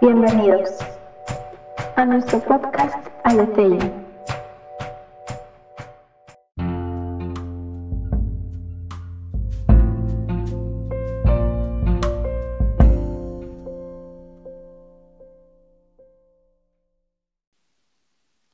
[0.00, 0.70] Bienvenidos
[1.96, 3.92] a nuestro podcast Aletheia.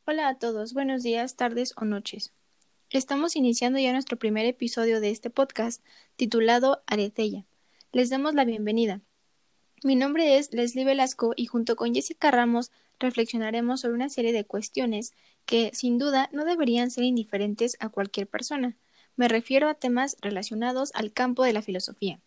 [0.06, 2.32] Hola a todos, buenos días, tardes o noches.
[2.90, 5.84] Estamos iniciando ya nuestro primer episodio de este podcast
[6.16, 7.46] titulado Aretella.
[7.92, 9.00] Les damos la bienvenida.
[9.82, 14.44] Mi nombre es Leslie Velasco y junto con Jessica Ramos reflexionaremos sobre una serie de
[14.44, 15.14] cuestiones
[15.46, 18.76] que, sin duda, no deberían ser indiferentes a cualquier persona.
[19.16, 22.20] Me refiero a temas relacionados al campo de la filosofía.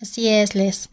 [0.00, 0.88] Así es, Les.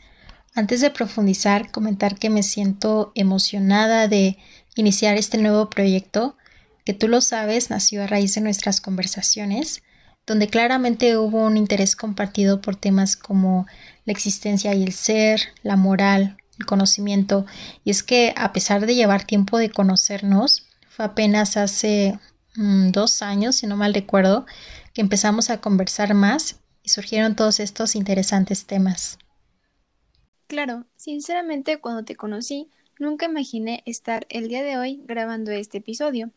[0.54, 4.38] Antes de profundizar, comentar que me siento emocionada de
[4.76, 6.36] iniciar este nuevo proyecto
[6.84, 9.82] que tú lo sabes, nació a raíz de nuestras conversaciones,
[10.30, 13.66] donde claramente hubo un interés compartido por temas como
[14.06, 17.48] la existencia y el ser, la moral, el conocimiento,
[17.84, 22.20] y es que a pesar de llevar tiempo de conocernos, fue apenas hace
[22.56, 24.46] mm, dos años, si no mal recuerdo,
[24.94, 29.18] que empezamos a conversar más y surgieron todos estos interesantes temas.
[30.46, 36.30] Claro, sinceramente cuando te conocí, nunca imaginé estar el día de hoy grabando este episodio.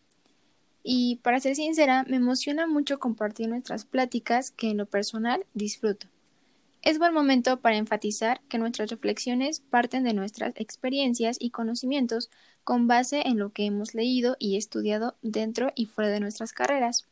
[0.82, 6.08] Y para ser sincera, me emociona mucho compartir nuestras pláticas que en lo personal disfruto.
[6.82, 12.28] Es buen momento para enfatizar que nuestras reflexiones parten de nuestras experiencias y conocimientos
[12.64, 17.06] con base en lo que hemos leído y estudiado dentro y fuera de nuestras carreras.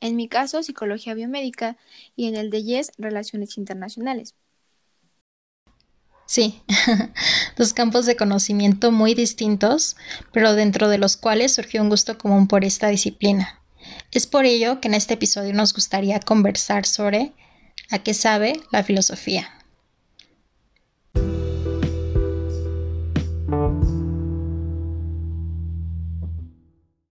[0.00, 1.76] En mi caso, psicología biomédica
[2.16, 4.34] y en el de Yes, relaciones internacionales.
[6.32, 6.62] Sí,
[7.58, 9.98] dos campos de conocimiento muy distintos,
[10.32, 13.60] pero dentro de los cuales surgió un gusto común por esta disciplina.
[14.12, 17.34] Es por ello que en este episodio nos gustaría conversar sobre
[17.90, 19.50] a qué sabe la filosofía.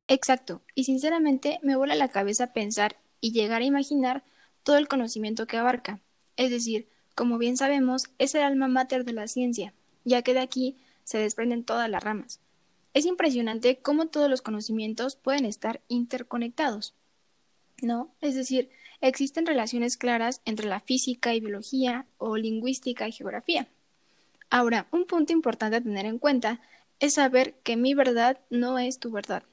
[0.07, 4.23] Exacto, y sinceramente me vuela la cabeza pensar y llegar a imaginar
[4.63, 6.01] todo el conocimiento que abarca,
[6.37, 9.73] es decir, como bien sabemos, es el alma mater de la ciencia,
[10.03, 12.39] ya que de aquí se desprenden todas las ramas.
[12.93, 16.93] Es impresionante cómo todos los conocimientos pueden estar interconectados.
[17.81, 18.13] ¿No?
[18.21, 23.67] Es decir, existen relaciones claras entre la física y biología o lingüística y geografía.
[24.49, 26.61] Ahora, un punto importante a tener en cuenta
[26.99, 29.43] es saber que mi verdad no es tu verdad,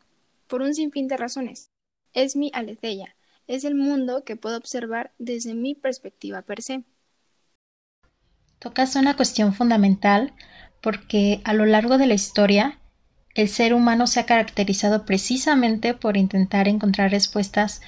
[0.48, 1.70] por un sinfín de razones.
[2.12, 6.84] Es mi aletheia, es el mundo que puedo observar desde mi perspectiva per se.
[8.58, 10.32] Tocas una cuestión fundamental
[10.80, 12.78] porque a lo largo de la historia
[13.34, 17.82] el ser humano se ha caracterizado precisamente por intentar encontrar respuestas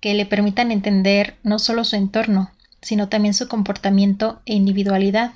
[0.00, 2.52] que le permitan entender no solo su entorno,
[2.82, 5.32] sino también su comportamiento e individualidad.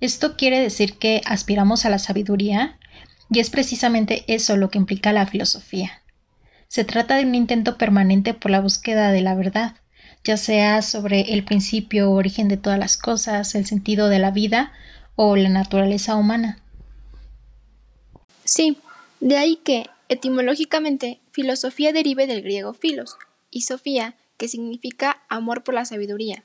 [0.00, 2.78] Esto quiere decir que aspiramos a la sabiduría
[3.30, 6.02] y es precisamente eso lo que implica la filosofía.
[6.68, 9.76] Se trata de un intento permanente por la búsqueda de la verdad,
[10.24, 14.30] ya sea sobre el principio o origen de todas las cosas, el sentido de la
[14.30, 14.72] vida
[15.16, 16.58] o la naturaleza humana.
[18.44, 18.78] Sí,
[19.20, 23.16] de ahí que, etimológicamente, filosofía derive del griego filos
[23.50, 26.44] y sofía, que significa amor por la sabiduría.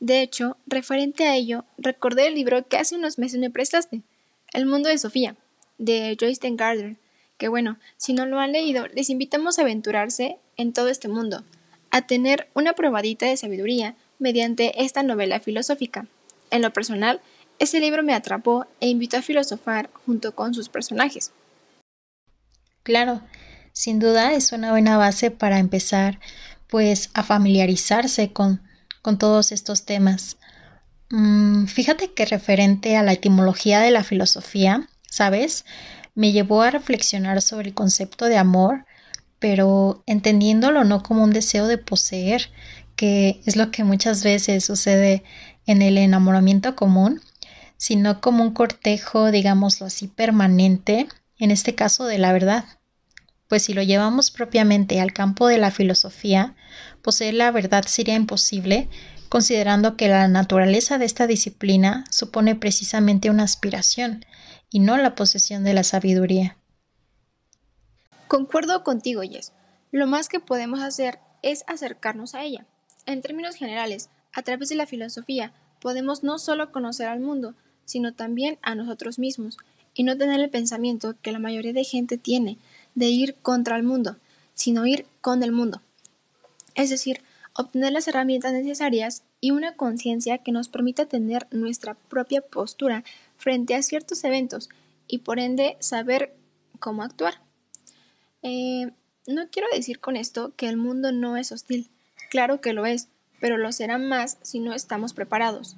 [0.00, 4.02] De hecho, referente a ello, recordé el libro que hace unos meses me prestaste,
[4.52, 5.36] El mundo de Sofía,
[5.78, 6.96] de Joyce Gardner,
[7.38, 11.44] que bueno, si no lo han leído, les invitamos a aventurarse en todo este mundo,
[11.90, 16.06] a tener una probadita de sabiduría mediante esta novela filosófica.
[16.50, 17.20] En lo personal,
[17.58, 21.32] ese libro me atrapó e invitó a filosofar junto con sus personajes.
[22.82, 23.22] Claro,
[23.72, 26.18] sin duda es una buena base para empezar
[26.68, 28.62] pues a familiarizarse con,
[29.02, 30.38] con todos estos temas.
[31.10, 35.64] Mm, fíjate que referente a la etimología de la filosofía, ¿sabes?
[36.14, 38.86] Me llevó a reflexionar sobre el concepto de amor
[39.40, 42.50] pero entendiéndolo no como un deseo de poseer,
[42.94, 45.24] que es lo que muchas veces sucede
[45.66, 47.20] en el enamoramiento común,
[47.78, 51.08] sino como un cortejo, digámoslo así, permanente,
[51.38, 52.66] en este caso de la verdad.
[53.48, 56.54] Pues si lo llevamos propiamente al campo de la filosofía,
[57.02, 58.90] poseer la verdad sería imposible,
[59.30, 64.26] considerando que la naturaleza de esta disciplina supone precisamente una aspiración
[64.68, 66.59] y no la posesión de la sabiduría.
[68.30, 69.50] Concuerdo contigo, Jess.
[69.90, 72.64] Lo más que podemos hacer es acercarnos a ella.
[73.04, 77.56] En términos generales, a través de la filosofía, podemos no solo conocer al mundo,
[77.86, 79.56] sino también a nosotros mismos,
[79.94, 82.56] y no tener el pensamiento que la mayoría de gente tiene
[82.94, 84.16] de ir contra el mundo,
[84.54, 85.82] sino ir con el mundo.
[86.76, 87.22] Es decir,
[87.54, 93.02] obtener las herramientas necesarias y una conciencia que nos permita tener nuestra propia postura
[93.38, 94.68] frente a ciertos eventos
[95.08, 96.32] y por ende saber
[96.78, 97.49] cómo actuar.
[98.42, 98.90] Eh,
[99.26, 101.88] no quiero decir con esto que el mundo no es hostil,
[102.30, 103.08] claro que lo es,
[103.40, 105.76] pero lo será más si no estamos preparados.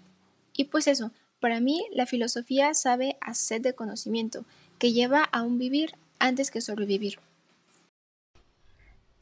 [0.54, 1.10] Y pues eso,
[1.40, 4.44] para mí la filosofía sabe a sed de conocimiento,
[4.78, 7.18] que lleva a un vivir antes que sobrevivir.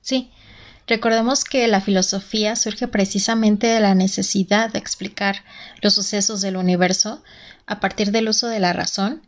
[0.03, 0.31] Sí,
[0.87, 5.45] recordemos que la filosofía surge precisamente de la necesidad de explicar
[5.83, 7.23] los sucesos del universo
[7.67, 9.23] a partir del uso de la razón,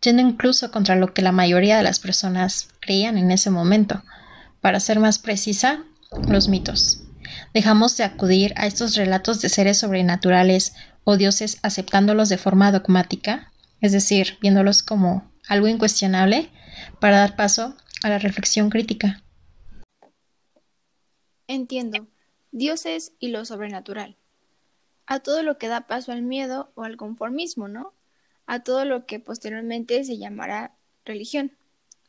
[0.00, 4.02] yendo incluso contra lo que la mayoría de las personas creían en ese momento.
[4.60, 5.84] Para ser más precisa,
[6.28, 7.02] los mitos.
[7.52, 10.74] Dejamos de acudir a estos relatos de seres sobrenaturales
[11.04, 16.50] o dioses aceptándolos de forma dogmática, es decir, viéndolos como algo incuestionable,
[17.00, 19.22] para dar paso a la reflexión crítica.
[21.46, 22.06] Entiendo.
[22.50, 24.16] Dioses y lo sobrenatural.
[25.06, 27.94] A todo lo que da paso al miedo o al conformismo, ¿no?
[28.48, 30.72] A todo lo que posteriormente se llamará
[31.04, 31.52] religión.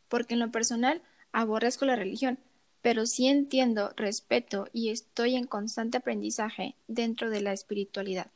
[0.07, 2.39] Porque en lo personal aborrezco la religión,
[2.81, 8.27] pero sí entiendo, respeto y estoy en constante aprendizaje dentro de la espiritualidad.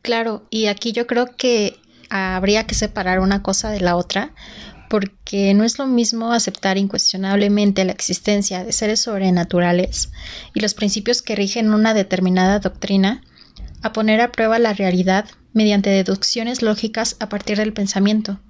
[0.00, 1.76] Claro, y aquí yo creo que
[2.08, 4.32] habría que separar una cosa de la otra,
[4.88, 10.10] porque no es lo mismo aceptar incuestionablemente la existencia de seres sobrenaturales
[10.54, 13.22] y los principios que rigen una determinada doctrina,
[13.82, 18.40] a poner a prueba la realidad mediante deducciones lógicas a partir del pensamiento.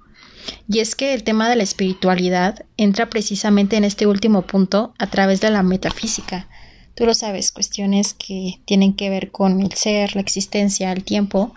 [0.67, 5.07] Y es que el tema de la espiritualidad entra precisamente en este último punto a
[5.07, 6.47] través de la metafísica.
[6.95, 11.53] Tú lo sabes, cuestiones que tienen que ver con el ser, la existencia, el tiempo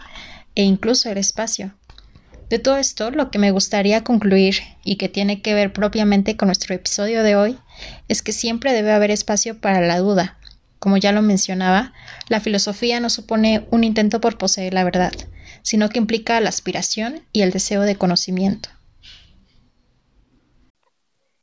[0.54, 1.74] e incluso el espacio.
[2.50, 6.46] De todo esto, lo que me gustaría concluir y que tiene que ver propiamente con
[6.46, 7.58] nuestro episodio de hoy
[8.08, 10.38] es que siempre debe haber espacio para la duda.
[10.84, 11.94] Como ya lo mencionaba,
[12.28, 15.14] la filosofía no supone un intento por poseer la verdad,
[15.62, 18.68] sino que implica la aspiración y el deseo de conocimiento.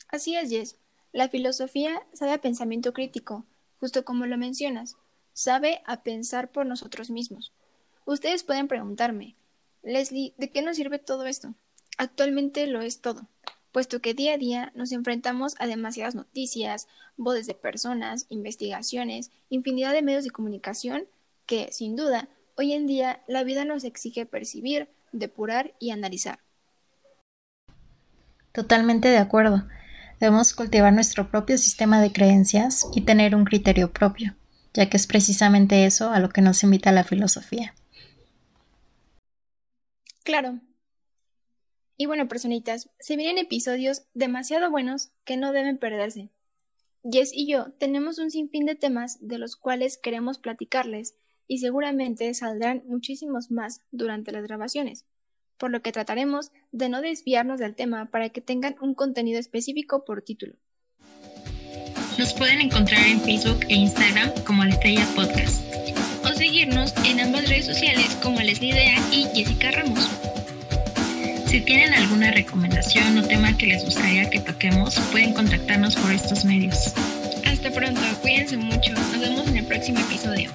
[0.09, 0.75] Así es, Jess.
[1.11, 3.43] La filosofía sabe a pensamiento crítico,
[3.79, 4.95] justo como lo mencionas.
[5.33, 7.51] Sabe a pensar por nosotros mismos.
[8.05, 9.37] Ustedes pueden preguntarme,
[9.81, 11.55] Leslie, ¿de qué nos sirve todo esto?
[11.97, 13.27] Actualmente lo es todo,
[13.71, 16.87] puesto que día a día nos enfrentamos a demasiadas noticias,
[17.17, 21.03] voces de personas, investigaciones, infinidad de medios de comunicación
[21.45, 22.27] que, sin duda,
[22.57, 26.39] hoy en día la vida nos exige percibir, depurar y analizar.
[28.51, 29.63] Totalmente de acuerdo.
[30.19, 34.35] Debemos cultivar nuestro propio sistema de creencias y tener un criterio propio,
[34.73, 37.73] ya que es precisamente eso a lo que nos invita la filosofía.
[40.23, 40.59] Claro.
[41.97, 46.29] Y bueno, personitas, se vienen episodios demasiado buenos que no deben perderse.
[47.03, 51.15] Jess y yo tenemos un sinfín de temas de los cuales queremos platicarles
[51.47, 55.05] y seguramente saldrán muchísimos más durante las grabaciones
[55.61, 60.03] por lo que trataremos de no desviarnos del tema para que tengan un contenido específico
[60.05, 60.55] por título.
[62.17, 65.63] Nos pueden encontrar en Facebook e Instagram como Estrella Podcast
[66.25, 70.09] o seguirnos en ambas redes sociales como Leslie Dea y Jessica Ramos.
[71.51, 76.45] Si tienen alguna recomendación o tema que les gustaría que toquemos, pueden contactarnos por estos
[76.45, 76.93] medios.
[77.45, 80.49] Hasta pronto, cuídense mucho, nos vemos en el próximo episodio.